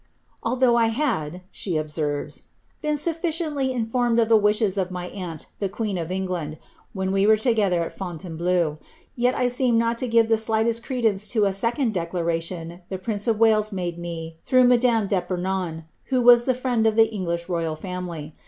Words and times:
^Although 0.43 0.75
I 0.81 0.87
had," 0.87 1.33
^ 1.33 1.41
she 1.51 1.73
observesi 1.73 2.41
^ 2.41 2.41
been 2.81 2.97
sufficiently 2.97 3.71
informed 3.71 4.17
of 4.17 4.29
the 4.29 4.35
wishes 4.35 4.75
of 4.75 4.89
my 4.89 5.09
aunt, 5.09 5.45
the 5.59 5.69
qneen 5.69 6.01
of 6.01 6.11
England, 6.11 6.57
when 6.91 7.11
we 7.11 7.27
were 7.27 7.35
together 7.37 7.83
at 7.83 7.95
Fontainblcau, 7.95 8.79
yet 9.15 9.35
I 9.35 9.47
seemed 9.47 9.77
not 9.77 9.99
to 9.99 10.07
give 10.07 10.27
the 10.27 10.39
slightest 10.39 10.81
credence 10.83 11.27
to 11.27 11.45
a 11.45 11.53
second 11.53 11.93
declaration 11.93 12.81
the 12.89 12.97
prince 12.97 13.27
of 13.27 13.37
Walei 13.37 13.71
made 13.71 13.99
me 13.99 14.37
through 14.41 14.63
madame 14.63 15.07
d^Epernon, 15.07 15.83
who 16.05 16.23
was 16.23 16.45
the 16.45 16.55
friend 16.55 16.87
of 16.87 16.95
the 16.95 17.07
Enf 17.07 17.27
lish 17.27 17.47
royal 17.47 17.75
family. 17.75 18.33